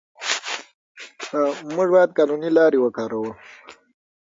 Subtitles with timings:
[1.75, 3.31] موږ باید قانوني لارې وکاروو.